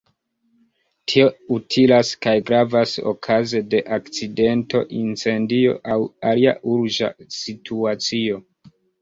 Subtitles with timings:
[1.11, 1.25] Tio
[1.57, 5.99] utilas kaj gravas okaze de akcidento, incendio aŭ
[6.33, 8.43] alia urĝa situacio.